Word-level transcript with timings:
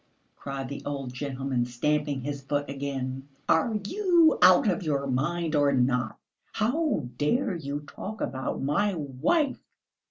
cried 0.35 0.67
the 0.67 0.81
old 0.83 1.13
gentleman, 1.13 1.63
stamping 1.63 2.21
his 2.21 2.41
foot 2.41 2.67
again. 2.67 3.27
"Are 3.47 3.75
you 3.85 4.39
out 4.41 4.67
of 4.67 4.81
your 4.81 5.05
mind 5.05 5.55
or 5.55 5.71
not? 5.73 6.17
How 6.53 7.07
dare 7.19 7.53
you 7.53 7.81
talk 7.81 8.19
about 8.19 8.63
my 8.63 8.95
wife?" 8.95 9.59